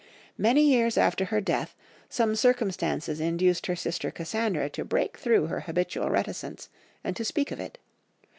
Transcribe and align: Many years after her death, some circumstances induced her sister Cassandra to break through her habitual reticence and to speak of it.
Many 0.39 0.63
years 0.63 0.97
after 0.97 1.25
her 1.25 1.39
death, 1.39 1.75
some 2.09 2.35
circumstances 2.35 3.19
induced 3.19 3.67
her 3.67 3.75
sister 3.75 4.09
Cassandra 4.09 4.67
to 4.71 4.83
break 4.83 5.15
through 5.15 5.45
her 5.45 5.59
habitual 5.59 6.09
reticence 6.09 6.69
and 7.03 7.15
to 7.15 7.23
speak 7.23 7.51
of 7.51 7.59
it. 7.59 7.77